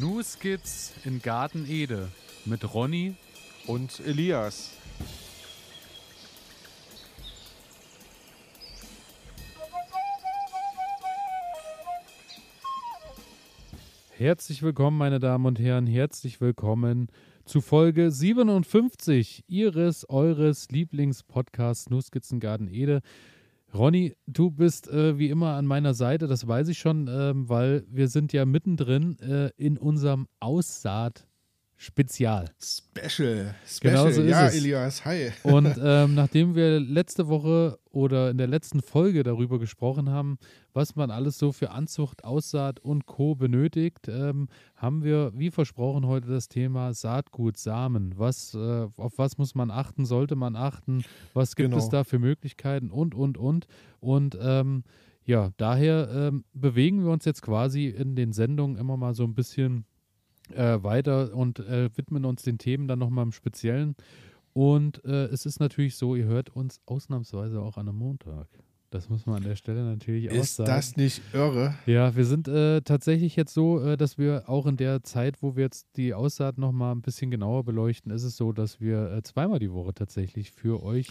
[0.00, 2.08] New Skits in Garten Ede
[2.46, 3.14] mit Ronny
[3.66, 4.72] und Elias.
[14.10, 17.08] Herzlich willkommen, meine Damen und Herren, herzlich willkommen
[17.44, 23.00] zu Folge 57 Ihres, eures Lieblingspodcasts Nussskizzen Garten Ede.
[23.74, 27.84] Ronny, du bist äh, wie immer an meiner Seite, das weiß ich schon, ähm, weil
[27.88, 31.26] wir sind ja mittendrin äh, in unserem Aussaat
[31.84, 32.50] Spezial.
[32.58, 33.54] Special.
[33.66, 33.92] Special.
[33.92, 34.54] Genau so ja, es.
[34.54, 35.32] Elias, hi.
[35.42, 40.38] Und ähm, nachdem wir letzte Woche oder in der letzten Folge darüber gesprochen haben,
[40.72, 43.34] was man alles so für Anzucht, Aussaat und Co.
[43.34, 48.14] benötigt, ähm, haben wir, wie versprochen, heute das Thema Saatgut, Samen.
[48.16, 51.04] Was, äh, auf was muss man achten, sollte man achten?
[51.34, 51.82] Was gibt Genau.
[51.82, 53.66] es da für Möglichkeiten und, und, und.
[54.00, 54.84] Und ähm,
[55.26, 59.34] ja, daher ähm, bewegen wir uns jetzt quasi in den Sendungen immer mal so ein
[59.34, 59.84] bisschen
[60.52, 63.96] äh, weiter und äh, widmen uns den Themen dann nochmal im Speziellen.
[64.52, 68.46] Und äh, es ist natürlich so, ihr hört uns ausnahmsweise auch an einem Montag.
[68.94, 70.70] Das muss man an der Stelle natürlich auch Ist sagen.
[70.70, 71.74] das nicht irre?
[71.84, 75.56] Ja, wir sind äh, tatsächlich jetzt so, äh, dass wir auch in der Zeit, wo
[75.56, 79.22] wir jetzt die Aussaat nochmal ein bisschen genauer beleuchten, ist es so, dass wir äh,
[79.24, 81.08] zweimal die Woche tatsächlich für euch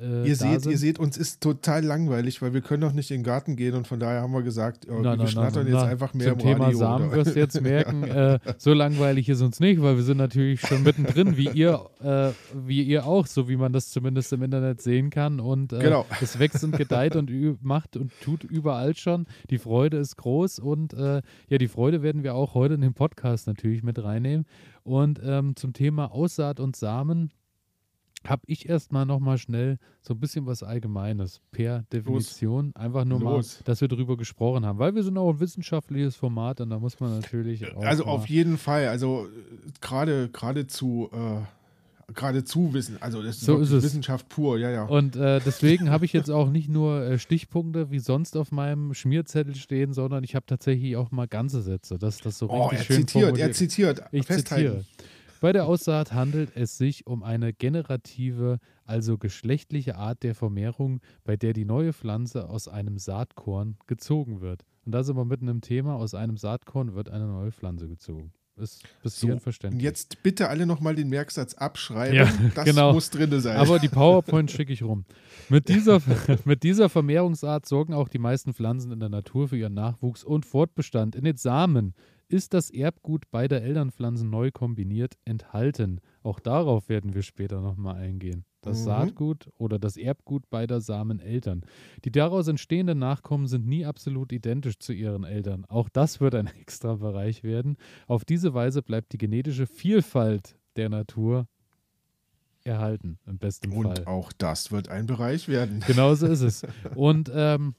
[0.00, 0.72] äh, Ihr seht, sind.
[0.72, 3.74] ihr seht, uns ist total langweilig, weil wir können doch nicht in den Garten gehen
[3.74, 6.28] und von daher haben wir gesagt, äh, Na, wir na, schnattern na, jetzt einfach mehr
[6.28, 6.78] Zum im Thema Radio.
[6.78, 7.16] Samen oder?
[7.18, 10.82] wirst du jetzt merken, äh, so langweilig ist uns nicht, weil wir sind natürlich schon
[10.82, 15.10] mittendrin, wie ihr, äh, wie ihr auch, so wie man das zumindest im Internet sehen
[15.10, 15.40] kann.
[15.40, 16.06] Und äh, Genau.
[16.20, 17.30] es wächst und gedeiht und
[17.62, 19.26] macht und tut überall schon.
[19.50, 22.94] Die Freude ist groß und äh, ja, die Freude werden wir auch heute in den
[22.94, 24.46] Podcast natürlich mit reinnehmen.
[24.82, 27.30] Und ähm, zum Thema Aussaat und Samen
[28.26, 32.72] habe ich erstmal nochmal schnell so ein bisschen was Allgemeines per Definition.
[32.74, 33.58] Einfach nur Los.
[33.58, 36.78] mal, dass wir darüber gesprochen haben, weil wir sind auch ein wissenschaftliches Format und da
[36.78, 41.40] muss man natürlich auch Also auf jeden Fall, also äh, gerade geradezu äh,
[42.12, 43.84] geradezu wissen, also das ist So ist es.
[43.84, 44.84] Wissenschaft pur, ja, ja.
[44.84, 48.94] Und äh, deswegen habe ich jetzt auch nicht nur äh, Stichpunkte wie sonst auf meinem
[48.94, 52.80] Schmierzettel stehen, sondern ich habe tatsächlich auch mal ganze Sätze, dass das so Oh, richtig
[52.80, 54.02] er schön zitiert, er formuliert zitiert.
[54.12, 54.82] Ich Festhalten.
[54.82, 54.84] zitiere.
[55.40, 61.38] Bei der Aussaat handelt es sich um eine generative, also geschlechtliche Art der Vermehrung, bei
[61.38, 64.66] der die neue Pflanze aus einem Saatkorn gezogen wird.
[64.84, 68.32] Und da sind wir mitten im Thema, aus einem Saatkorn wird eine neue Pflanze gezogen.
[68.56, 69.82] Ist bis So, hierhin und verständlich.
[69.82, 72.16] jetzt bitte alle nochmal den Merksatz abschreiben.
[72.16, 72.92] Ja, das genau.
[72.92, 73.56] muss drin sein.
[73.56, 75.06] Aber die PowerPoint schicke ich rum.
[75.48, 76.02] Mit dieser,
[76.44, 80.44] mit dieser Vermehrungsart sorgen auch die meisten Pflanzen in der Natur für ihren Nachwuchs und
[80.44, 81.16] Fortbestand.
[81.16, 81.94] In den Samen
[82.30, 86.00] ist das Erbgut beider Elternpflanzen neu kombiniert enthalten.
[86.22, 88.44] Auch darauf werden wir später nochmal eingehen.
[88.62, 88.84] Das Mhm.
[88.84, 91.62] Saatgut oder das Erbgut beider Sameneltern.
[92.04, 95.64] Die daraus entstehenden Nachkommen sind nie absolut identisch zu ihren Eltern.
[95.66, 97.76] Auch das wird ein extra Bereich werden.
[98.06, 101.46] Auf diese Weise bleibt die genetische Vielfalt der Natur
[102.62, 104.04] erhalten, im besten und Fall.
[104.06, 105.82] auch das wird ein Bereich werden.
[105.86, 106.62] Genau so ist es.
[106.94, 107.74] Und ähm,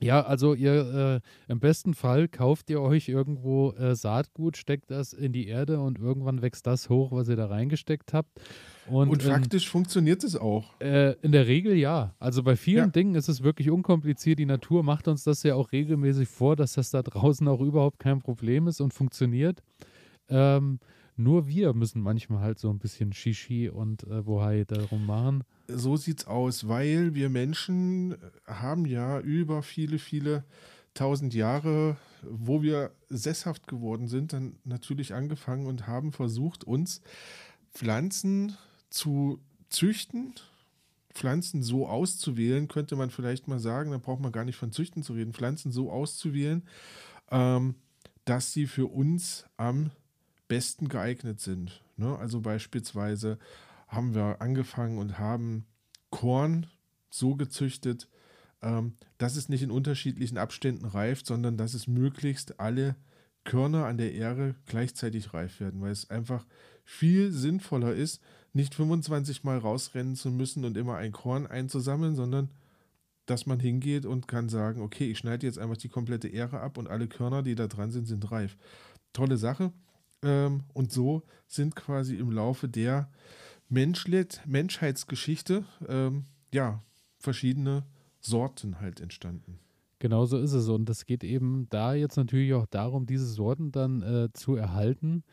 [0.00, 5.12] ja, also ihr äh, im besten Fall kauft ihr euch irgendwo äh, Saatgut, steckt das
[5.12, 8.40] in die Erde und irgendwann wächst das hoch, was ihr da reingesteckt habt.
[8.90, 10.78] Und, Und ähm, faktisch funktioniert es auch.
[10.80, 12.14] äh, in der Regel ja.
[12.18, 12.86] Also bei vielen Ja.
[12.88, 14.38] Dingen ist es wirklich unkompliziert.
[14.38, 17.98] Die Natur macht uns das ja auch regelmäßig vor, dass das da draußen auch überhaupt
[17.98, 19.62] kein Problem ist und funktioniert.
[20.28, 20.80] Ähm,
[21.16, 25.44] nur wir müssen manchmal halt so ein bisschen Shishi und äh, Wohai darum machen.
[25.68, 28.16] So sieht's aus, weil wir Menschen
[28.46, 30.44] haben ja über viele, viele
[30.94, 37.00] tausend Jahre, wo wir sesshaft geworden sind, dann natürlich angefangen und haben versucht, uns
[37.72, 38.56] Pflanzen
[38.90, 40.34] zu züchten,
[41.12, 45.02] Pflanzen so auszuwählen, könnte man vielleicht mal sagen, da braucht man gar nicht von Züchten
[45.02, 46.62] zu reden, Pflanzen so auszuwählen,
[47.30, 47.74] ähm,
[48.24, 49.90] dass sie für uns am
[50.48, 51.82] besten geeignet sind.
[51.96, 52.16] Ne?
[52.18, 53.38] Also beispielsweise
[53.88, 55.66] haben wir angefangen und haben
[56.10, 56.66] Korn
[57.10, 58.08] so gezüchtet,
[58.62, 62.96] ähm, dass es nicht in unterschiedlichen Abständen reift, sondern dass es möglichst alle
[63.44, 66.46] Körner an der Ähre gleichzeitig reif werden, weil es einfach
[66.84, 72.50] viel sinnvoller ist, nicht 25 Mal rausrennen zu müssen und immer ein Korn einzusammeln, sondern
[73.26, 76.78] dass man hingeht und kann sagen, okay, ich schneide jetzt einfach die komplette Ähre ab
[76.78, 78.56] und alle Körner, die da dran sind, sind reif.
[79.12, 79.72] Tolle Sache.
[80.24, 83.08] Ähm, und so sind quasi im Laufe der
[83.68, 86.82] Menschlet Menschheitsgeschichte ähm, ja
[87.18, 87.84] verschiedene
[88.20, 89.58] Sorten halt entstanden.
[89.98, 90.68] Genau so ist es.
[90.68, 95.24] Und es geht eben da jetzt natürlich auch darum, diese Sorten dann äh, zu erhalten,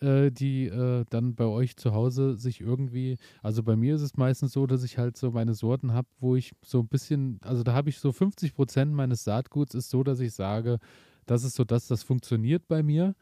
[0.00, 4.16] äh, die äh, dann bei euch zu Hause sich irgendwie, also bei mir ist es
[4.16, 7.62] meistens so, dass ich halt so meine Sorten habe, wo ich so ein bisschen, also
[7.62, 10.78] da habe ich so 50 Prozent meines Saatguts ist so, dass ich sage,
[11.26, 13.14] das ist so das, das funktioniert bei mir.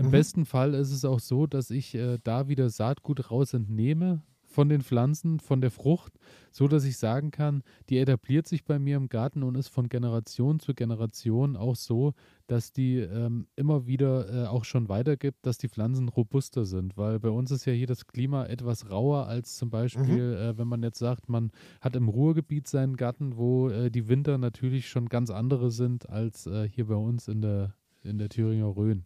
[0.00, 0.10] Im Mhm.
[0.12, 4.70] besten Fall ist es auch so, dass ich äh, da wieder Saatgut raus entnehme von
[4.70, 6.14] den Pflanzen, von der Frucht,
[6.50, 9.90] so dass ich sagen kann, die etabliert sich bei mir im Garten und ist von
[9.90, 12.14] Generation zu Generation auch so,
[12.46, 17.20] dass die ähm, immer wieder äh, auch schon weitergibt, dass die Pflanzen robuster sind, weil
[17.20, 20.82] bei uns ist ja hier das Klima etwas rauer als zum Beispiel, äh, wenn man
[20.82, 25.28] jetzt sagt, man hat im Ruhrgebiet seinen Garten, wo äh, die Winter natürlich schon ganz
[25.30, 29.04] andere sind als äh, hier bei uns in der, in der Thüringer Rhön.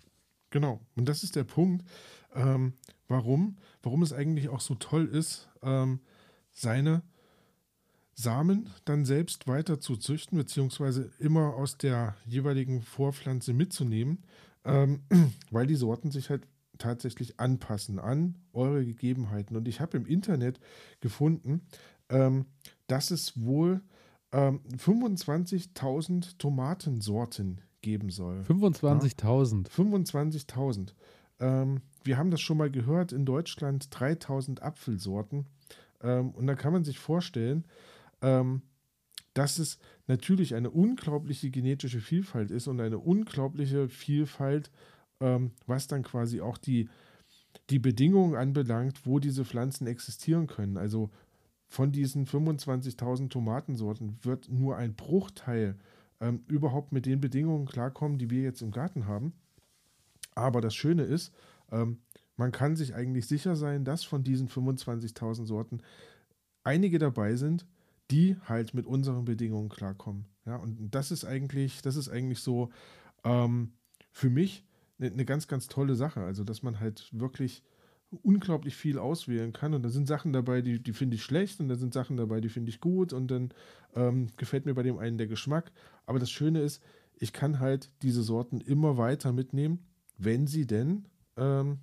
[0.54, 0.80] Genau.
[0.94, 1.84] Und das ist der Punkt,
[2.32, 2.74] ähm,
[3.08, 5.98] warum, warum es eigentlich auch so toll ist, ähm,
[6.52, 7.02] seine
[8.14, 14.22] Samen dann selbst weiter zu züchten, beziehungsweise immer aus der jeweiligen Vorpflanze mitzunehmen,
[14.64, 15.02] ähm,
[15.50, 16.46] weil die Sorten sich halt
[16.78, 19.56] tatsächlich anpassen an eure Gegebenheiten.
[19.56, 20.60] Und ich habe im Internet
[21.00, 21.62] gefunden,
[22.10, 22.46] ähm,
[22.86, 23.82] dass es wohl
[24.30, 28.40] ähm, 25.000 Tomatensorten geben soll.
[28.40, 29.68] 25.000.
[29.68, 30.94] 25.000.
[31.38, 35.46] Ähm, wir haben das schon mal gehört, in Deutschland 3.000 Apfelsorten.
[36.02, 37.64] Ähm, und da kann man sich vorstellen,
[38.22, 38.62] ähm,
[39.34, 44.70] dass es natürlich eine unglaubliche genetische Vielfalt ist und eine unglaubliche Vielfalt,
[45.20, 46.88] ähm, was dann quasi auch die,
[47.70, 50.76] die Bedingungen anbelangt, wo diese Pflanzen existieren können.
[50.76, 51.10] Also
[51.66, 55.76] von diesen 25.000 Tomatensorten wird nur ein Bruchteil
[56.20, 59.32] ähm, überhaupt mit den Bedingungen klarkommen, die wir jetzt im Garten haben.
[60.34, 61.32] Aber das Schöne ist,
[61.70, 61.98] ähm,
[62.36, 65.80] man kann sich eigentlich sicher sein, dass von diesen 25.000 Sorten
[66.64, 67.66] einige dabei sind,
[68.10, 70.26] die halt mit unseren Bedingungen klarkommen.
[70.46, 72.70] Ja, und das ist eigentlich, das ist eigentlich so
[73.24, 73.72] ähm,
[74.10, 74.64] für mich
[74.98, 76.20] eine ne ganz, ganz tolle Sache.
[76.22, 77.62] Also, dass man halt wirklich
[78.22, 79.74] unglaublich viel auswählen kann.
[79.74, 82.40] Und da sind Sachen dabei, die, die finde ich schlecht und da sind Sachen dabei,
[82.40, 83.50] die finde ich gut und dann
[83.94, 85.72] ähm, gefällt mir bei dem einen der Geschmack.
[86.06, 86.82] Aber das Schöne ist,
[87.18, 89.86] ich kann halt diese Sorten immer weiter mitnehmen,
[90.18, 91.06] wenn sie denn
[91.36, 91.78] ähm,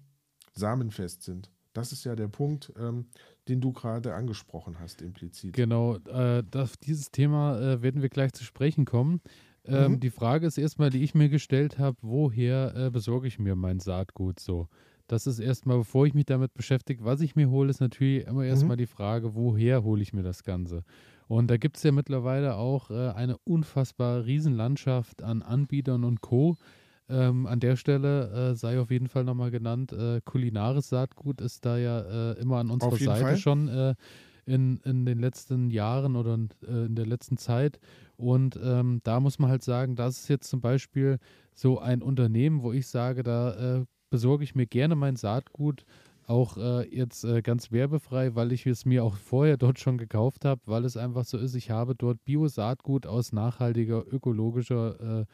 [0.54, 1.52] samenfest sind.
[1.74, 3.06] Das ist ja der Punkt, ähm,
[3.48, 5.54] den du gerade angesprochen hast, implizit.
[5.54, 9.22] Genau, äh, das, dieses Thema äh, werden wir gleich zu sprechen kommen.
[9.64, 10.00] Ähm, Mhm.
[10.00, 13.80] Die Frage ist erstmal, die ich mir gestellt habe, woher äh, besorge ich mir mein
[13.80, 14.68] Saatgut so?
[15.12, 18.46] Das ist erstmal, bevor ich mich damit beschäftige, was ich mir hole, ist natürlich immer
[18.46, 20.86] erstmal die Frage, woher hole ich mir das Ganze?
[21.28, 26.56] Und da gibt es ja mittlerweile auch äh, eine unfassbar Riesenlandschaft an Anbietern und Co.
[27.10, 31.66] Ähm, an der Stelle äh, sei auf jeden Fall nochmal genannt, äh, kulinares Saatgut ist
[31.66, 33.38] da ja äh, immer an unserer Seite Fall.
[33.38, 33.96] schon äh,
[34.46, 37.82] in, in den letzten Jahren oder äh, in der letzten Zeit.
[38.16, 41.18] Und ähm, da muss man halt sagen, das ist jetzt zum Beispiel
[41.54, 45.86] so ein Unternehmen, wo ich sage, da besorge ich mir gerne mein Saatgut,
[46.28, 50.46] auch äh, jetzt äh, ganz werbefrei, weil ich es mir auch vorher dort schon gekauft
[50.46, 55.26] habe, weil es einfach so ist, ich habe dort Bio-Saatgut aus nachhaltiger, ökologischer äh,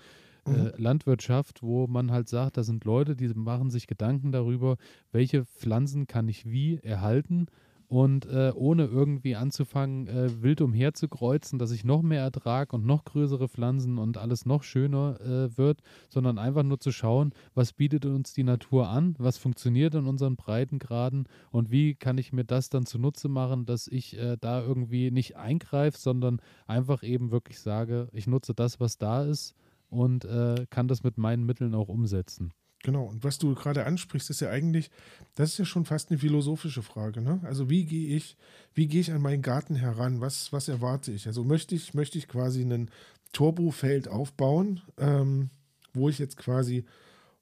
[0.45, 0.69] Mhm.
[0.69, 4.77] äh, Landwirtschaft, wo man halt sagt, da sind Leute, die machen sich Gedanken darüber,
[5.11, 7.47] welche Pflanzen kann ich wie erhalten
[7.87, 13.05] und äh, ohne irgendwie anzufangen, äh, wild umherzukreuzen, dass ich noch mehr Ertrag und noch
[13.05, 18.05] größere Pflanzen und alles noch schöner äh, wird, sondern einfach nur zu schauen, was bietet
[18.05, 22.69] uns die Natur an, was funktioniert in unseren Breitengraden und wie kann ich mir das
[22.69, 28.09] dann zunutze machen, dass ich äh, da irgendwie nicht eingreife, sondern einfach eben wirklich sage,
[28.11, 29.55] ich nutze das, was da ist
[29.89, 32.51] und äh, kann das mit meinen Mitteln auch umsetzen.
[32.83, 34.91] Genau, und was du gerade ansprichst, ist ja eigentlich,
[35.35, 37.21] das ist ja schon fast eine philosophische Frage.
[37.21, 37.39] Ne?
[37.43, 38.37] Also wie gehe ich,
[38.75, 40.21] wie gehe ich an meinen Garten heran?
[40.21, 41.27] Was, was erwarte ich?
[41.27, 42.89] Also möchte ich, möchte ich quasi ein
[43.33, 45.49] Turbofeld aufbauen, ähm,
[45.93, 46.85] wo ich jetzt quasi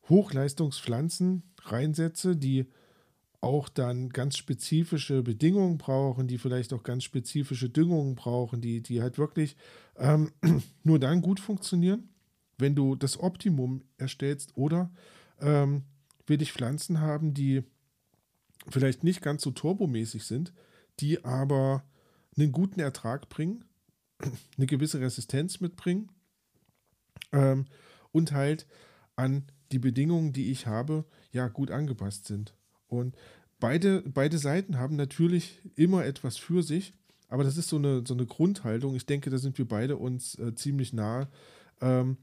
[0.09, 2.67] Hochleistungspflanzen reinsetze, die
[3.41, 9.01] auch dann ganz spezifische Bedingungen brauchen, die vielleicht auch ganz spezifische Düngungen brauchen, die, die
[9.01, 9.55] halt wirklich
[9.97, 10.31] ähm,
[10.83, 12.09] nur dann gut funktionieren,
[12.57, 14.89] wenn du das Optimum erstellst oder
[15.41, 15.83] ähm,
[16.27, 17.63] will ich Pflanzen haben, die
[18.69, 20.53] vielleicht nicht ganz so turbomäßig sind,
[20.99, 21.83] die aber
[22.37, 23.65] einen guten Ertrag bringen,
[24.57, 26.09] eine gewisse Resistenz mitbringen
[27.31, 27.65] ähm,
[28.11, 28.65] und halt
[29.15, 32.53] an die Bedingungen, die ich habe, ja gut angepasst sind.
[32.87, 33.15] Und
[33.59, 36.93] beide, beide Seiten haben natürlich immer etwas für sich,
[37.27, 38.95] aber das ist so eine, so eine Grundhaltung.
[38.95, 41.27] Ich denke, da sind wir beide uns äh, ziemlich nahe.
[41.81, 42.17] Ähm,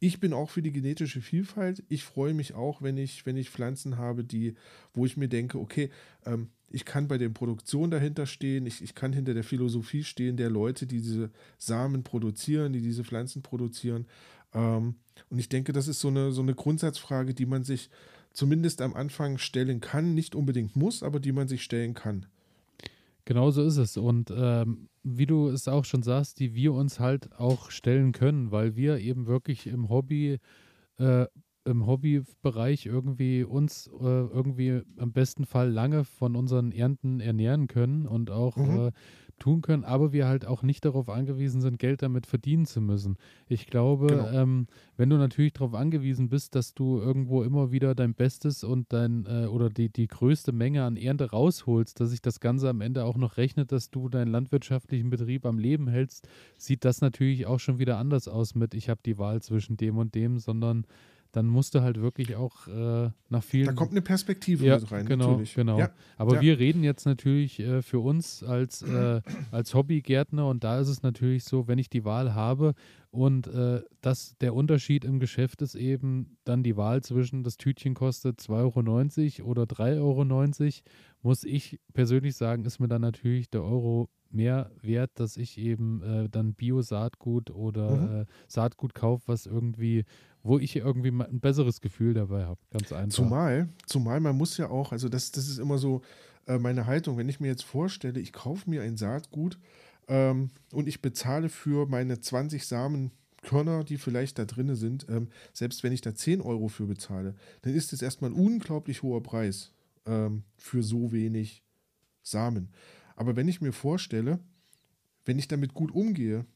[0.00, 1.82] ich bin auch für die genetische Vielfalt.
[1.88, 4.54] Ich freue mich auch, wenn ich, wenn ich Pflanzen habe, die,
[4.94, 5.90] wo ich mir denke, okay,
[6.24, 10.36] ähm, ich kann bei der Produktion dahinter stehen, ich, ich kann hinter der Philosophie stehen
[10.36, 14.06] der Leute, die diese Samen produzieren, die diese Pflanzen produzieren.
[14.54, 14.96] Ähm,
[15.30, 17.90] und ich denke, das ist so eine, so eine Grundsatzfrage, die man sich
[18.32, 22.26] zumindest am Anfang stellen kann, nicht unbedingt muss, aber die man sich stellen kann.
[23.28, 23.98] Genau so ist es.
[23.98, 28.52] Und ähm, wie du es auch schon sagst, die wir uns halt auch stellen können,
[28.52, 30.38] weil wir eben wirklich im Hobby
[30.98, 31.26] äh,
[31.66, 38.06] im Hobbybereich irgendwie uns äh, irgendwie im besten Fall lange von unseren Ernten ernähren können
[38.06, 38.86] und auch Mhm.
[38.88, 38.92] äh,
[39.38, 43.16] tun können, aber wir halt auch nicht darauf angewiesen sind, Geld damit verdienen zu müssen.
[43.48, 44.28] Ich glaube, Genau.
[44.30, 44.66] ähm,
[44.96, 49.26] wenn du natürlich darauf angewiesen bist, dass du irgendwo immer wieder dein Bestes und dein
[49.26, 53.04] äh, oder die, die größte Menge an Ernte rausholst, dass sich das Ganze am Ende
[53.04, 57.60] auch noch rechnet, dass du deinen landwirtschaftlichen Betrieb am Leben hältst, sieht das natürlich auch
[57.60, 60.84] schon wieder anders aus mit, ich habe die Wahl zwischen dem und dem, sondern
[61.32, 63.66] dann musst du halt wirklich auch äh, nach vielen.
[63.66, 65.54] Da kommt eine Perspektive ja, mit rein, genau, natürlich.
[65.54, 65.78] genau.
[65.78, 66.40] Ja, Aber ja.
[66.40, 69.20] wir reden jetzt natürlich äh, für uns als, äh,
[69.50, 72.74] als Hobbygärtner und da ist es natürlich so, wenn ich die Wahl habe
[73.10, 77.94] und äh, das, der Unterschied im Geschäft ist eben dann die Wahl zwischen, das Tütchen
[77.94, 80.72] kostet 2,90 Euro oder 3,90 Euro,
[81.22, 86.02] muss ich persönlich sagen, ist mir dann natürlich der Euro mehr wert, dass ich eben
[86.02, 88.20] äh, dann Bio-Saatgut oder Mhm.
[88.20, 90.04] äh, Saatgut kaufe, was irgendwie,
[90.42, 92.60] wo ich irgendwie mal ein besseres Gefühl dabei habe.
[92.70, 93.14] Ganz einfach.
[93.14, 96.02] Zumal, zumal man muss ja auch, also das, das ist immer so
[96.46, 99.58] äh, meine Haltung, wenn ich mir jetzt vorstelle, ich kaufe mir ein Saatgut
[100.08, 105.82] ähm, und ich bezahle für meine 20 Samenkörner, die vielleicht da drin sind, ähm, selbst
[105.82, 109.72] wenn ich da 10 Euro für bezahle, dann ist das erstmal ein unglaublich hoher Preis
[110.06, 111.62] ähm, für so wenig
[112.22, 112.70] Samen.
[113.16, 114.38] Aber wenn ich mir vorstelle,
[115.24, 116.46] wenn ich damit gut umgehe,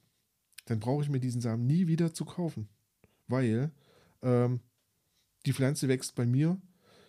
[0.67, 2.69] dann brauche ich mir diesen Samen nie wieder zu kaufen,
[3.33, 3.73] weil
[4.23, 4.61] ähm,
[5.45, 6.61] die Pflanze wächst bei mir.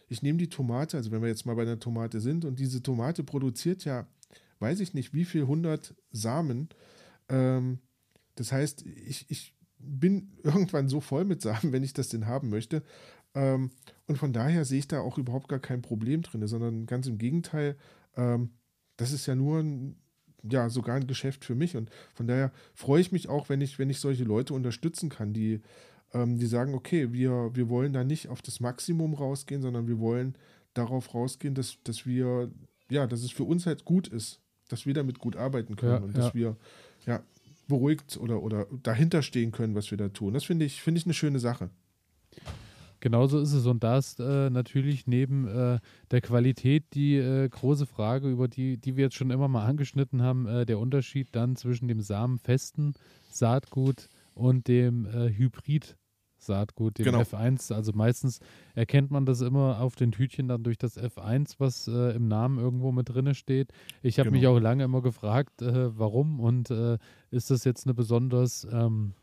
[0.07, 2.81] Ich nehme die Tomate, also wenn wir jetzt mal bei einer Tomate sind, und diese
[2.81, 4.07] Tomate produziert ja,
[4.59, 6.69] weiß ich nicht, wie viel hundert Samen.
[7.29, 7.79] Ähm,
[8.35, 12.49] das heißt, ich, ich bin irgendwann so voll mit Samen, wenn ich das denn haben
[12.49, 12.83] möchte.
[13.35, 13.71] Ähm,
[14.07, 17.17] und von daher sehe ich da auch überhaupt gar kein Problem drin, sondern ganz im
[17.17, 17.77] Gegenteil,
[18.15, 18.51] ähm,
[18.97, 19.95] das ist ja nur ein,
[20.43, 21.75] ja, sogar ein Geschäft für mich.
[21.75, 25.33] Und von daher freue ich mich auch, wenn ich, wenn ich solche Leute unterstützen kann,
[25.33, 25.61] die,
[26.13, 29.99] ähm, die sagen, okay, wir, wir wollen da nicht auf das Maximum rausgehen, sondern wir
[29.99, 30.35] wollen
[30.73, 32.51] darauf rausgehen, dass, dass wir,
[32.89, 35.99] ja, dass es für uns halt gut ist, dass wir damit gut arbeiten können Ja,
[35.99, 36.21] und ja.
[36.21, 36.57] dass wir
[37.05, 37.23] ja
[37.67, 40.33] beruhigt oder, oder dahinter stehen können, was wir da tun.
[40.33, 41.69] Das finde ich, finde ich eine schöne Sache.
[42.99, 45.79] Genauso ist es und da ist äh, natürlich neben äh,
[46.11, 50.21] der Qualität die äh, große Frage, über die, die wir jetzt schon immer mal angeschnitten
[50.21, 52.93] haben, äh, der Unterschied dann zwischen dem samenfesten
[53.29, 55.27] Saatgut und dem äh,
[56.47, 57.19] Hybrid-Saatgut, dem Genau.
[57.21, 57.73] F1.
[57.73, 58.39] Also meistens
[58.75, 62.57] erkennt man das immer auf den Tütchen dann durch das F1, was äh, im Namen
[62.59, 63.71] irgendwo mit drinne steht.
[64.01, 64.39] Ich habe Genau.
[64.39, 66.97] mich auch lange immer gefragt, äh, warum und äh,
[67.31, 69.13] ist das jetzt eine besonders ähm,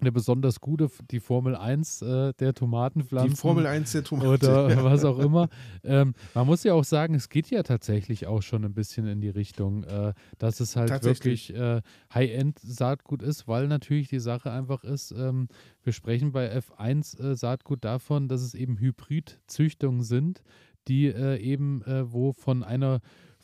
[0.00, 4.28] eine besonders gute, die Formel 1 äh, der Tomatenpflanzen Die Formel 1 der Tomate.
[4.28, 4.84] oder ja.
[4.84, 5.48] was auch immer.
[5.84, 9.20] Ähm, man muss ja auch sagen, es geht ja tatsächlich auch schon ein bisschen in
[9.20, 11.82] die Richtung, äh, dass es halt wirklich äh,
[12.14, 15.48] High-End-Saatgut ist, weil natürlich die Sache einfach ist, ähm,
[15.82, 20.42] wir sprechen bei F1-Saatgut davon, dass es eben Hybridzüchtungen sind,
[20.86, 23.00] die äh, eben, äh, wo von einer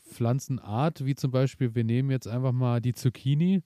[0.07, 3.63] Pflanzenart, wie zum Beispiel, wir nehmen jetzt einfach mal die Zucchini,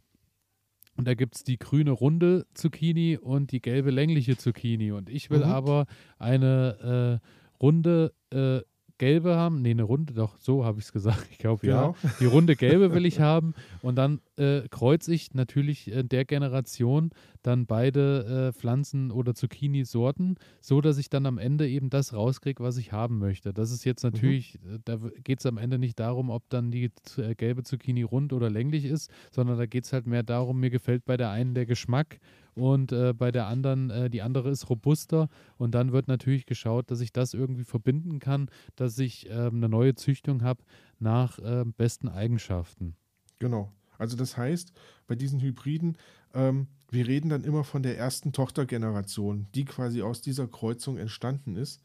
[0.99, 4.91] und da gibt es die grüne runde Zucchini und die gelbe längliche Zucchini.
[4.91, 5.51] Und ich will Mhm.
[5.51, 5.85] aber
[6.17, 8.59] eine äh, runde äh,
[8.99, 9.63] gelbe haben.
[9.63, 11.25] Nee, eine runde, doch, so habe ich es gesagt.
[11.31, 11.95] Ich glaube, Genau.
[12.03, 12.09] ja.
[12.19, 13.55] Die runde gelbe will ich haben.
[13.81, 17.09] Und dann äh, kreuze ich natürlich in der Generation
[17.41, 22.61] dann beide äh, Pflanzen- oder Zucchini-Sorten, so dass ich dann am Ende eben das rauskriege,
[22.63, 23.53] was ich haben möchte.
[23.53, 26.91] Das ist jetzt natürlich, äh, da geht es am Ende nicht darum, ob dann die
[27.17, 30.69] äh, gelbe Zucchini rund oder länglich ist, sondern da geht es halt mehr darum, mir
[30.69, 32.19] gefällt bei der einen der Geschmack
[32.59, 36.91] und äh, bei der anderen, äh, die andere ist robuster und dann wird natürlich geschaut,
[36.91, 40.63] dass ich das irgendwie verbinden kann, dass ich ähm, eine neue Züchtung habe
[40.99, 42.95] nach ähm, besten Eigenschaften.
[43.39, 43.71] Genau.
[43.97, 44.71] Also das heißt,
[45.07, 45.97] bei diesen Hybriden,
[46.33, 51.55] ähm, wir reden dann immer von der ersten Tochtergeneration, die quasi aus dieser Kreuzung entstanden
[51.55, 51.81] ist.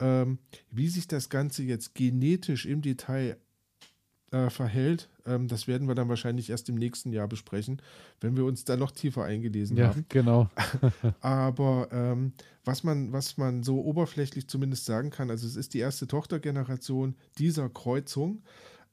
[0.00, 0.38] Ähm,
[0.70, 3.36] wie sich das Ganze jetzt genetisch im Detail
[4.30, 7.80] äh, verhält, ähm, das werden wir dann wahrscheinlich erst im nächsten Jahr besprechen,
[8.20, 10.04] wenn wir uns da noch tiefer eingelesen Ja, haben.
[10.08, 10.50] genau.
[11.20, 12.32] Aber ähm,
[12.64, 17.14] was, man, was man so oberflächlich zumindest sagen kann, also es ist die erste Tochtergeneration
[17.38, 18.42] dieser Kreuzung.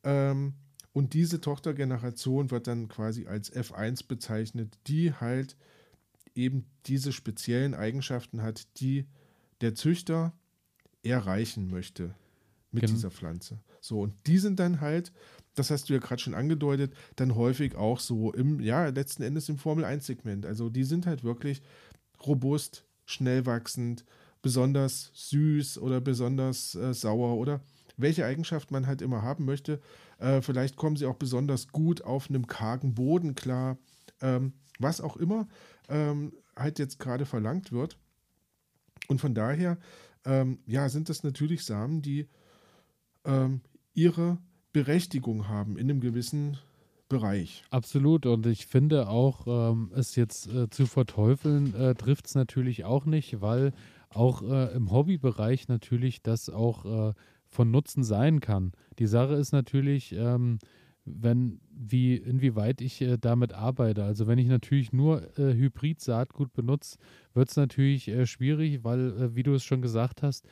[0.03, 0.53] Ähm,
[0.93, 5.57] und diese Tochtergeneration wird dann quasi als F1 bezeichnet, die halt
[6.35, 9.05] eben diese speziellen Eigenschaften hat, die
[9.59, 10.31] der Züchter
[11.03, 12.15] erreichen möchte
[12.71, 13.59] mit Gen- dieser Pflanze.
[13.85, 15.13] So, und die sind dann halt,
[15.53, 19.47] das hast du ja gerade schon angedeutet, dann häufig auch so im, ja, letzten Endes
[19.47, 20.45] im Formel-1-Segment.
[20.45, 21.61] Also die sind halt wirklich
[22.25, 24.03] robust, schnell wachsend,
[24.41, 27.61] besonders süß oder besonders äh, sauer oder
[27.97, 29.79] welche Eigenschaft man halt immer haben möchte.
[30.17, 33.77] Äh, vielleicht kommen sie auch besonders gut auf einem kargen Boden klar.
[34.19, 35.47] Ähm, was auch immer
[35.89, 37.99] ähm, halt jetzt gerade verlangt wird.
[39.07, 39.77] Und von daher,
[40.25, 42.27] ähm, ja, sind das natürlich Samen, die
[43.25, 43.61] ähm,
[43.95, 44.37] ihre
[44.73, 46.57] Berechtigung haben in einem gewissen
[47.07, 47.63] Bereich.
[47.69, 48.25] Absolut.
[48.25, 53.05] Und ich finde auch, ähm, es jetzt äh, zu verteufeln, äh, trifft es natürlich auch
[53.05, 53.73] nicht, weil
[54.09, 57.13] auch äh, im Hobbybereich natürlich das auch äh,
[57.47, 58.71] von Nutzen sein kann.
[58.97, 60.57] Die Sache ist natürlich, ähm,
[61.05, 64.03] wenn, wie, inwieweit ich äh, damit arbeite.
[64.03, 66.97] Also wenn ich natürlich nur äh, Hybrid-Saatgut benutze,
[67.33, 70.47] wird es natürlich äh, schwierig, weil, äh, wie du es schon gesagt hast,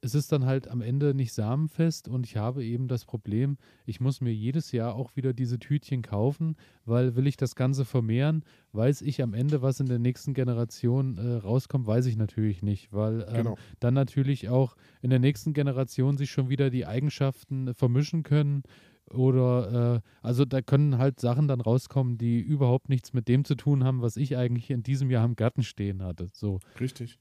[0.00, 4.00] es ist dann halt am Ende nicht samenfest und ich habe eben das Problem, ich
[4.00, 8.44] muss mir jedes Jahr auch wieder diese Tütchen kaufen, weil will ich das Ganze vermehren,
[8.72, 12.92] weiß ich am Ende, was in der nächsten Generation äh, rauskommt, weiß ich natürlich nicht,
[12.92, 13.58] weil ähm, genau.
[13.80, 18.62] dann natürlich auch in der nächsten Generation sich schon wieder die Eigenschaften vermischen können
[19.10, 23.56] oder äh, also da können halt Sachen dann rauskommen, die überhaupt nichts mit dem zu
[23.56, 26.30] tun haben, was ich eigentlich in diesem Jahr im Garten stehen hatte.
[26.32, 26.60] So.
[26.78, 27.18] Richtig.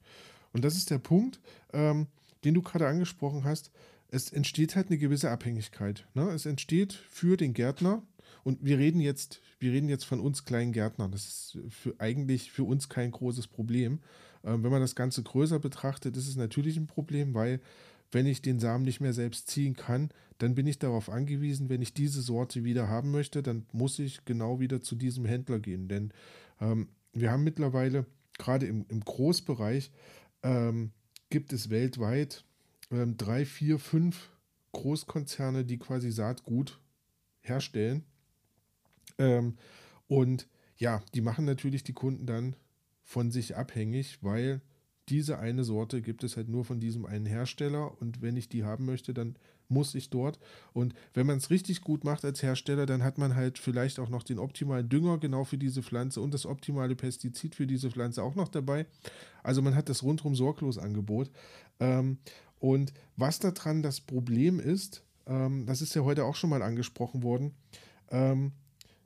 [0.53, 1.39] Und das ist der Punkt,
[1.74, 2.07] ähm,
[2.44, 3.72] den du gerade angesprochen hast.
[4.10, 6.08] Es entsteht halt eine gewisse Abhängigkeit.
[6.13, 6.29] Ne?
[6.29, 8.03] Es entsteht für den Gärtner,
[8.48, 11.12] und wir reden jetzt, wir reden jetzt von uns kleinen Gärtnern.
[11.12, 14.00] Das ist für, eigentlich für uns kein großes Problem.
[14.44, 17.60] Ähm, wenn man das Ganze größer betrachtet, ist es natürlich ein Problem, weil
[18.12, 21.82] wenn ich den Samen nicht mehr selbst ziehen kann, dann bin ich darauf angewiesen, wenn
[21.82, 25.89] ich diese Sorte wieder haben möchte, dann muss ich genau wieder zu diesem Händler gehen.
[25.89, 26.13] Denn
[26.62, 28.06] ähm, wir haben mittlerweile,
[28.38, 29.91] gerade im, im Großbereich,
[30.44, 30.91] ähm,
[31.29, 32.43] gibt es weltweit
[32.91, 34.29] ähm, drei, vier, fünf
[34.72, 36.79] Großkonzerne, die quasi Saatgut
[37.41, 38.03] herstellen.
[39.17, 39.57] Ähm,
[40.07, 42.55] und ja, die machen natürlich die Kunden dann
[43.03, 44.62] von sich abhängig, weil
[45.09, 48.63] diese eine Sorte gibt es halt nur von diesem einen Hersteller und wenn ich die
[48.63, 49.37] haben möchte, dann
[49.69, 50.39] muss ich dort.
[50.73, 54.09] Und wenn man es richtig gut macht als Hersteller, dann hat man halt vielleicht auch
[54.09, 58.23] noch den optimalen Dünger genau für diese Pflanze und das optimale Pestizid für diese Pflanze
[58.23, 58.85] auch noch dabei.
[59.43, 61.32] Also man hat das rundum sorglos Angebot.
[61.79, 62.17] Ähm,
[62.60, 67.23] und was daran das Problem ist, ähm, das ist ja heute auch schon mal angesprochen
[67.23, 67.53] worden,
[68.10, 68.53] ähm,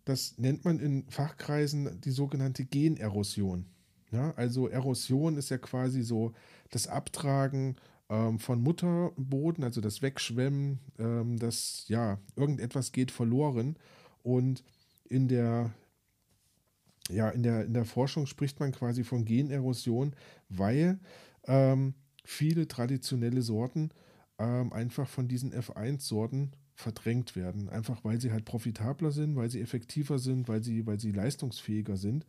[0.06, 3.65] das nennt man in Fachkreisen die sogenannte Generosion.
[4.12, 6.34] Ja, also Erosion ist ja quasi so
[6.69, 7.78] das Abtragen
[8.10, 13.78] ähm, von Mutterboden, also das Wegschwemmen, ähm, das, ja, irgendetwas geht verloren.
[14.24, 14.63] Und
[15.10, 15.71] in der,
[17.10, 20.15] ja, in der, in der Forschung spricht man quasi von Generosion,
[20.50, 21.00] weil
[21.45, 21.93] ähm,
[22.24, 23.89] viele traditionelle Sorten
[24.39, 27.69] ähm, einfach von diesen F1-Sorten verdrängt werden.
[27.69, 31.97] Einfach weil sie halt profitabler sind, weil sie effektiver sind, weil sie, weil sie leistungsfähiger
[31.97, 32.26] sind.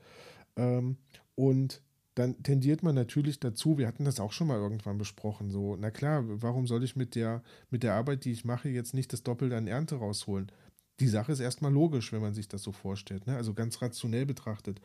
[0.56, 0.96] Ähm,
[1.34, 1.82] und
[2.14, 5.90] dann tendiert man natürlich dazu, wir hatten das auch schon mal irgendwann besprochen, so, na
[5.90, 9.22] klar, warum soll ich mit der, mit der Arbeit, die ich mache, jetzt nicht das
[9.22, 10.52] Doppelte an Ernte rausholen?
[11.00, 13.36] Die Sache ist erstmal logisch, wenn man sich das so vorstellt, ne?
[13.36, 14.80] also ganz rationell betrachtet.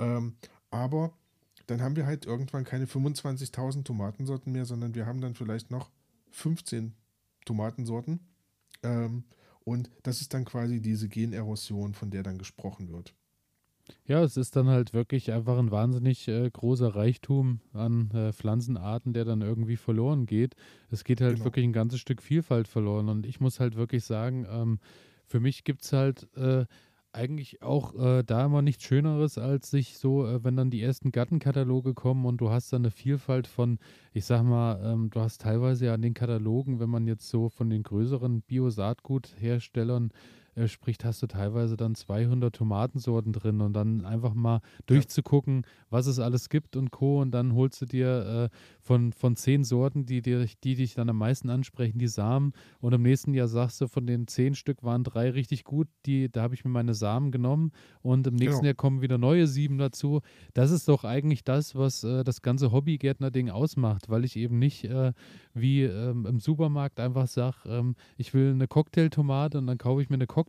[0.00, 0.34] Ähm,
[0.70, 1.12] aber
[1.66, 5.90] dann haben wir halt irgendwann keine 25.000 Tomatensorten mehr, sondern wir haben dann vielleicht noch
[6.32, 6.92] 15
[7.44, 8.20] Tomatensorten.
[8.82, 9.24] Ähm,
[9.64, 13.14] und das ist dann quasi diese Generosion, von der dann gesprochen wird.
[14.06, 19.12] Ja, es ist dann halt wirklich einfach ein wahnsinnig äh, großer Reichtum an äh, Pflanzenarten,
[19.12, 20.54] der dann irgendwie verloren geht.
[20.90, 21.44] Es geht halt genau.
[21.44, 23.08] wirklich ein ganzes Stück Vielfalt verloren.
[23.08, 24.78] Und ich muss halt wirklich sagen, ähm,
[25.26, 26.64] für mich gibt es halt äh,
[27.14, 31.12] eigentlich auch äh, da immer nichts Schöneres, als sich so, äh, wenn dann die ersten
[31.12, 33.78] Gattenkataloge kommen und du hast dann eine Vielfalt von,
[34.12, 37.48] ich sag mal, ähm, du hast teilweise ja an den Katalogen, wenn man jetzt so
[37.48, 40.10] von den größeren Bio-Saatgutherstellern
[40.56, 46.06] äh, spricht, hast du teilweise dann 200 Tomatensorten drin und dann einfach mal durchzugucken, was
[46.06, 47.20] es alles gibt und Co.
[47.20, 51.08] Und dann holst du dir äh, von, von zehn Sorten, die, dir, die dich dann
[51.08, 52.52] am meisten ansprechen, die Samen.
[52.80, 56.30] Und im nächsten Jahr sagst du, von den zehn Stück waren drei richtig gut, die,
[56.30, 57.72] da habe ich mir meine Samen genommen.
[58.02, 58.66] Und im nächsten genau.
[58.66, 60.20] Jahr kommen wieder neue sieben dazu.
[60.52, 64.84] Das ist doch eigentlich das, was äh, das ganze Hobbygärtner-Ding ausmacht, weil ich eben nicht
[64.84, 65.12] äh,
[65.54, 70.10] wie ähm, im Supermarkt einfach sage, ähm, ich will eine Cocktailtomate und dann kaufe ich
[70.10, 70.43] mir eine Cocktailtomate,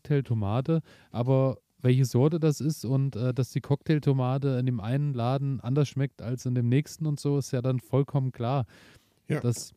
[1.11, 5.87] aber welche Sorte das ist und äh, dass die Cocktailtomate in dem einen Laden anders
[5.87, 8.65] schmeckt als in dem nächsten und so, ist ja dann vollkommen klar.
[9.27, 9.39] Ja.
[9.39, 9.73] Das,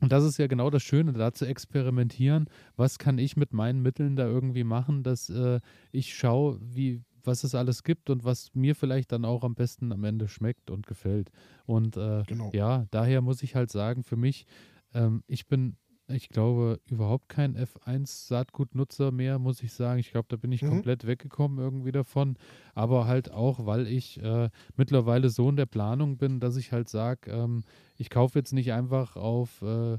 [0.00, 2.50] und das ist ja genau das Schöne, da zu experimentieren.
[2.76, 5.60] Was kann ich mit meinen Mitteln da irgendwie machen, dass äh,
[5.92, 9.92] ich schaue, wie, was es alles gibt und was mir vielleicht dann auch am besten
[9.92, 11.30] am Ende schmeckt und gefällt.
[11.64, 12.50] Und äh, genau.
[12.52, 14.46] ja, daher muss ich halt sagen, für mich,
[14.94, 15.76] ähm, ich bin
[16.08, 19.98] ich glaube, überhaupt kein F1-Saatgutnutzer mehr, muss ich sagen.
[19.98, 20.68] Ich glaube, da bin ich mhm.
[20.68, 22.36] komplett weggekommen irgendwie davon.
[22.74, 26.88] Aber halt auch, weil ich äh, mittlerweile so in der Planung bin, dass ich halt
[26.88, 27.64] sage, ähm,
[27.96, 29.98] ich kaufe jetzt nicht einfach auf äh,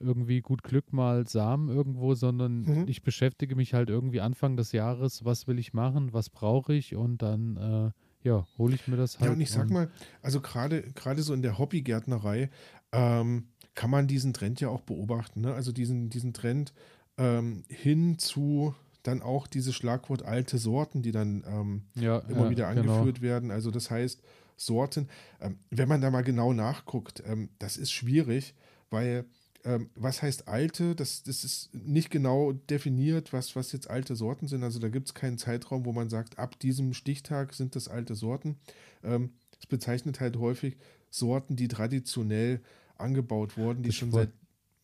[0.00, 2.84] irgendwie gut Glück mal Samen irgendwo, sondern mhm.
[2.86, 6.94] ich beschäftige mich halt irgendwie Anfang des Jahres, was will ich machen, was brauche ich
[6.94, 9.26] und dann äh, ja, hole ich mir das halt.
[9.26, 9.90] Ja, und ich sag mal,
[10.22, 12.50] also gerade gerade so in der Hobbygärtnerei
[12.92, 15.42] ähm, kann man diesen Trend ja auch beobachten.
[15.42, 15.54] Ne?
[15.54, 16.72] Also diesen, diesen Trend
[17.16, 22.50] ähm, hin zu dann auch dieses Schlagwort alte Sorten, die dann ähm, ja, immer ja,
[22.50, 22.92] wieder genau.
[22.92, 23.52] angeführt werden.
[23.52, 24.20] Also das heißt,
[24.56, 25.08] Sorten,
[25.40, 28.56] ähm, wenn man da mal genau nachguckt, ähm, das ist schwierig,
[28.90, 29.26] weil
[29.64, 30.96] ähm, was heißt alte?
[30.96, 34.64] Das, das ist nicht genau definiert, was, was jetzt alte Sorten sind.
[34.64, 38.16] Also da gibt es keinen Zeitraum, wo man sagt, ab diesem Stichtag sind das alte
[38.16, 38.56] Sorten.
[39.04, 40.78] Ähm, es bezeichnet halt häufig
[41.10, 42.60] Sorten, die traditionell
[42.98, 44.30] angebaut wurden, die Das schon seit.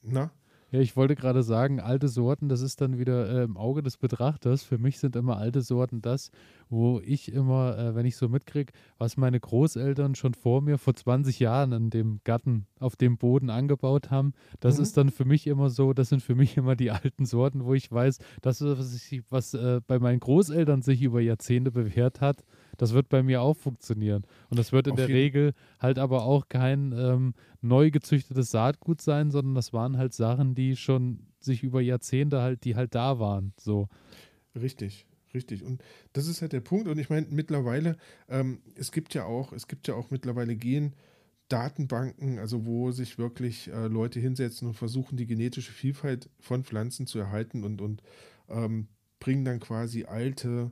[0.03, 0.31] Na?
[0.71, 3.97] Ja, ich wollte gerade sagen, alte Sorten, das ist dann wieder äh, im Auge des
[3.97, 4.65] Betrachters.
[4.65, 6.33] Für mich sind immer alte Sorten das,
[6.69, 10.95] wo ich immer, äh, wenn ich so mitkriege, was meine Großeltern schon vor mir vor
[10.95, 14.33] 20 Jahren an dem Garten auf dem Boden angebaut haben.
[14.59, 14.83] Das Mhm.
[14.83, 17.75] ist dann für mich immer so, das sind für mich immer die alten Sorten, wo
[17.75, 22.21] ich weiß, das ist, was, ich, was äh, bei meinen Großeltern sich über Jahrzehnte bewährt
[22.21, 22.43] hat,
[22.77, 24.25] das wird bei mir auch funktionieren.
[24.51, 29.01] Und das wird in Auf der Regel halt aber auch kein ähm, neu gezüchtetes Saatgut
[29.01, 33.19] sein, sondern das waren halt Sachen, die schon sich über Jahrzehnte halt, die halt da
[33.19, 33.53] waren.
[33.59, 33.89] So.
[34.55, 35.63] Richtig, richtig.
[35.63, 35.83] Und
[36.13, 36.89] das ist halt der Punkt.
[36.89, 37.97] Und ich meine, mittlerweile,
[38.29, 43.69] ähm, es gibt ja auch, es gibt ja auch mittlerweile Gen-Datenbanken, also wo sich wirklich
[43.69, 48.03] äh, Leute hinsetzen und versuchen, die genetische Vielfalt von Pflanzen zu erhalten und, und
[48.49, 48.89] ähm,
[49.21, 50.71] bringen dann quasi alte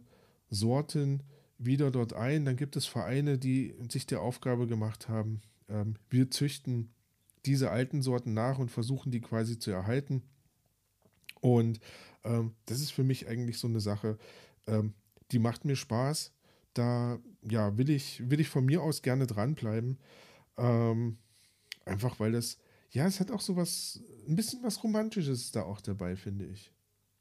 [0.48, 1.22] Sorten
[1.64, 2.44] wieder dort ein.
[2.44, 6.90] Dann gibt es Vereine, die sich der Aufgabe gemacht haben, ähm, wir züchten
[7.46, 10.22] diese alten Sorten nach und versuchen die quasi zu erhalten.
[11.40, 11.80] Und
[12.24, 14.18] ähm, das ist für mich eigentlich so eine Sache,
[14.66, 14.94] ähm,
[15.32, 16.32] die macht mir Spaß.
[16.74, 19.98] Da ja, will ich, will ich von mir aus gerne dranbleiben.
[20.56, 21.18] Ähm,
[21.84, 22.58] einfach weil das,
[22.90, 26.70] ja, es hat auch so was, ein bisschen was Romantisches da auch dabei, finde ich.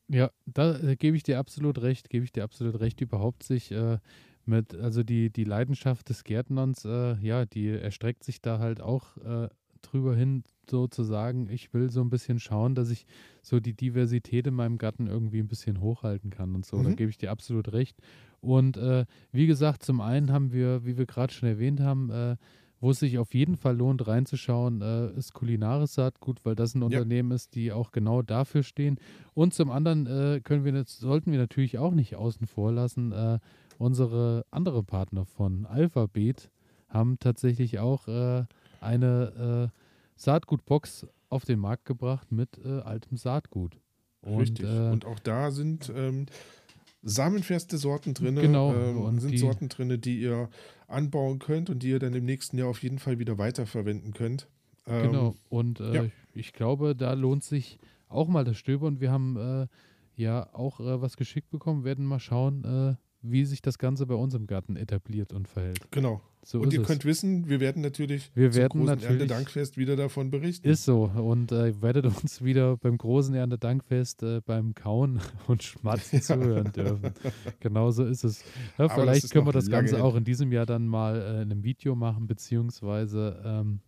[0.08, 3.71] Ja, da äh, gebe ich dir absolut recht, gebe ich dir absolut recht, überhaupt sich
[3.71, 3.97] äh,
[4.51, 9.17] mit, also die, die Leidenschaft des Gärtnerns, äh, ja, die erstreckt sich da halt auch
[9.17, 9.49] äh,
[9.81, 13.05] drüber hin, sozusagen, ich will so ein bisschen schauen, dass ich
[13.41, 16.81] so die Diversität in meinem Garten irgendwie ein bisschen hochhalten kann und so.
[16.81, 16.95] Da Mhm.
[16.95, 17.97] gebe ich dir absolut recht.
[18.41, 22.35] Und äh, wie gesagt, zum einen haben wir, wie wir gerade schon erwähnt haben, äh,
[22.79, 26.81] wo es sich auf jeden Fall lohnt, reinzuschauen, äh, ist kulinares Saatgut, weil das ein
[26.83, 28.97] Unternehmen ist, die auch genau dafür stehen.
[29.35, 33.37] Und zum anderen äh, können wir, sollten wir natürlich auch nicht außen vor lassen, äh,
[33.81, 36.49] unsere andere Partner von Alphabet
[36.87, 38.43] haben tatsächlich auch äh,
[38.79, 39.77] eine äh,
[40.15, 43.79] Saatgutbox auf den Markt gebracht mit äh, altem Saatgut.
[44.21, 44.65] Und, Richtig.
[44.65, 46.27] Äh, und auch da sind ähm,
[47.01, 48.35] samenfeste Sorten drin.
[48.35, 50.49] Genau, Ähm, und sind die- Sorten drin, die ihr
[50.87, 54.47] anbauen könnt und die ihr dann im nächsten Jahr auf jeden Fall wieder weiterverwenden könnt.
[54.85, 56.05] Ähm, Genau, und äh, ja.
[56.33, 58.99] ich glaube, da lohnt sich auch mal das Stöbern.
[58.99, 59.67] Wir haben äh,
[60.21, 64.47] ja auch was geschickt bekommen, werden mal schauen, wie sich das Ganze bei uns im
[64.47, 65.79] Garten etabliert und verhält.
[65.91, 66.21] Genau.
[66.43, 66.88] So und ihr es.
[66.88, 70.67] könnt wissen, wir werden natürlich Wir zum werden großen natürlich- Erntedankfest wieder davon berichten.
[70.67, 71.03] Ist so.
[71.03, 76.21] Und äh, ihr werdet uns wieder beim großen Erntedankfest äh, beim Kauen und Schmatzen Ja.
[76.23, 77.12] zuhören dürfen.
[77.60, 78.43] Genau so ist es.
[78.79, 80.03] Ja, vielleicht können wir das Ganze hin.
[80.03, 83.79] auch in diesem Jahr dann mal äh, in einem Video machen, beziehungsweise ähm,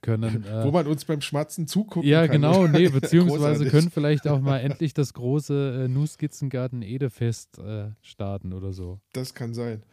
[0.00, 0.44] können.
[0.54, 2.42] Äh, Wo man uns beim Schmatzen zugucken ja, kann.
[2.42, 8.52] genau, nee, beziehungsweise können vielleicht auch mal endlich das große äh, Nu-Skizzengarten Edefest äh, starten
[8.52, 9.00] oder so.
[9.12, 9.82] Das kann sein.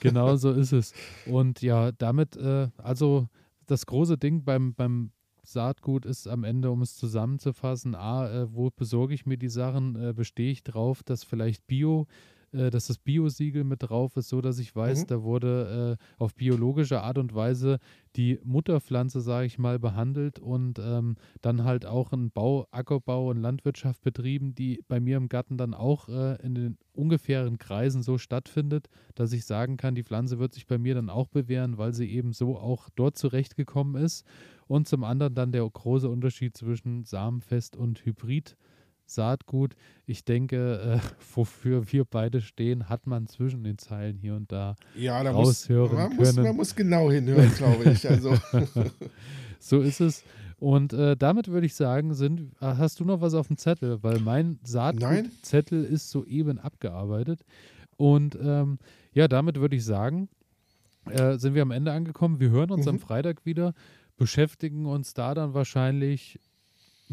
[0.00, 0.92] Genau so ist es.
[1.24, 3.26] Und ja, damit, äh, also
[3.66, 5.12] das große Ding beim, beim
[5.44, 9.96] Saatgut ist am Ende, um es zusammenzufassen, A, äh, wo besorge ich mir die Sachen?
[9.96, 12.06] Äh, bestehe ich drauf, dass vielleicht Bio,
[12.54, 15.06] äh, dass das Bio-Siegel mit drauf ist, so dass ich weiß, Mhm.
[15.08, 17.78] da wurde äh, auf biologische Art und Weise
[18.16, 23.38] die Mutterpflanze, sage ich mal, behandelt und ähm, dann halt auch ein Bau, Ackerbau und
[23.42, 28.18] Landwirtschaft betrieben, die bei mir im Garten dann auch äh, in den ungefähren Kreisen so
[28.18, 31.92] stattfindet, dass ich sagen kann, die Pflanze wird sich bei mir dann auch bewähren, weil
[31.92, 34.24] sie eben so auch dort zurechtgekommen ist.
[34.66, 38.56] Und zum anderen dann der große Unterschied zwischen Samenfest und Hybrid.
[39.14, 39.74] Saatgut,
[40.06, 44.76] ich denke, äh, wofür wir beide stehen, hat man zwischen den Zeilen hier und da.
[44.96, 46.46] Ja, da muss, raushören man, muss, können.
[46.46, 48.08] man muss genau hinhören, glaube ich.
[48.08, 48.36] Also,
[49.58, 50.24] So ist es.
[50.58, 54.02] Und äh, damit würde ich sagen, sind, äh, hast du noch was auf dem Zettel?
[54.02, 57.40] Weil mein Saatgutzettel ist soeben abgearbeitet.
[57.96, 58.78] Und ähm,
[59.12, 60.28] ja, damit würde ich sagen,
[61.10, 62.40] äh, sind wir am Ende angekommen.
[62.40, 63.00] Wir hören uns am Mhm.
[63.00, 63.72] Freitag wieder,
[64.16, 66.38] beschäftigen uns da dann wahrscheinlich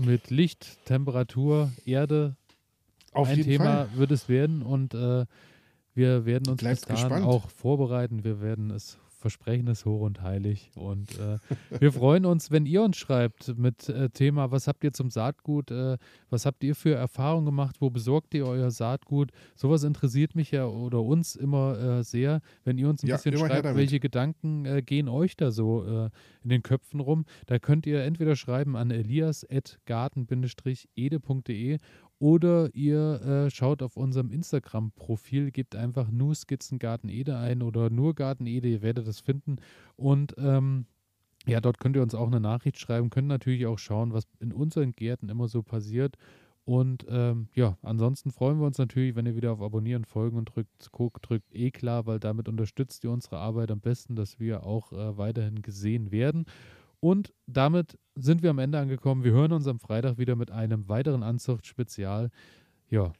[0.05, 2.35] mit Licht, Temperatur, Erde.
[3.13, 3.89] auf Ein Thema Fall.
[3.95, 5.25] wird es werden und äh,
[5.93, 7.25] wir werden uns Bleibt gespannt.
[7.25, 8.23] auch vorbereiten.
[8.23, 10.71] Wir werden es versprechen es hoch und heilig.
[10.75, 11.37] Und äh,
[11.79, 15.71] wir freuen uns, wenn ihr uns schreibt mit äh, Thema, was habt ihr zum Saatgut,
[15.71, 15.97] äh,
[16.29, 19.31] was habt ihr für Erfahrungen gemacht, wo besorgt ihr euer Saatgut?
[19.55, 23.37] Sowas interessiert mich ja oder uns immer äh, sehr, wenn ihr uns ein Ja, bisschen
[23.37, 26.09] schreibt, welche Gedanken äh, gehen euch da so äh,
[26.43, 27.25] in den Köpfen rum.
[27.45, 31.77] Da könnt ihr entweder schreiben an elias.garten-ede.de
[32.21, 38.13] oder ihr äh, schaut auf unserem Instagram-Profil, gebt einfach nur Skizzengarten Ede ein oder nur
[38.13, 39.55] Garten Ede, ihr werdet das finden.
[39.95, 40.85] Und ähm,
[41.47, 44.53] ja, dort könnt ihr uns auch eine Nachricht schreiben, könnt natürlich auch schauen, was in
[44.53, 46.15] unseren Gärten immer so passiert.
[46.63, 50.55] Und ähm, ja, ansonsten freuen wir uns natürlich, wenn ihr wieder auf Abonnieren, Folgen und
[50.55, 54.63] drückt, guckt, drückt eh klar, weil damit unterstützt ihr unsere Arbeit am besten, dass wir
[54.63, 56.45] auch äh, weiterhin gesehen werden.
[57.01, 59.23] Und damit sind wir am Ende angekommen.
[59.23, 62.29] Wir hören uns am Freitag wieder mit einem weiteren Anzucht-Spezial.
[62.89, 63.11] Ja,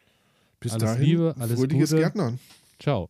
[0.60, 1.76] Bis Alles dahin, Liebe, alles Gute.
[1.76, 2.40] Gärtnern.
[2.80, 3.10] ciao.